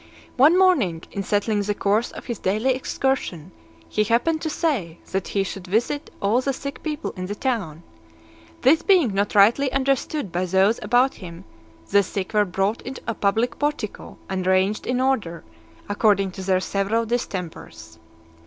One 0.35 0.57
morning, 0.57 1.03
in 1.11 1.21
settling 1.21 1.61
the 1.61 1.75
course 1.75 2.09
of 2.09 2.25
his 2.25 2.39
daily 2.39 2.71
excursion, 2.71 3.51
he 3.87 4.03
happened 4.03 4.41
to 4.41 4.49
say, 4.49 4.97
that 5.11 5.27
he 5.27 5.43
should 5.43 5.67
visit 5.67 6.09
all 6.19 6.41
the 6.41 6.53
sick 6.53 6.81
people 6.81 7.11
in 7.15 7.27
the 7.27 7.35
town. 7.35 7.83
This 8.61 8.81
being 8.81 9.13
not 9.13 9.35
rightly 9.35 9.71
understood 9.71 10.31
by 10.31 10.45
those 10.45 10.79
about 10.81 11.13
him, 11.13 11.43
the 11.91 12.01
sick 12.01 12.33
were 12.33 12.45
brought 12.45 12.81
into 12.81 13.03
a 13.05 13.13
public 13.13 13.59
portico, 13.59 14.17
and 14.27 14.47
ranged 14.47 14.87
in 14.87 14.99
order, 14.99 15.43
according 15.87 16.31
to 16.31 16.41
their 16.41 16.59
several 16.61 17.05
distempers. 17.05 17.99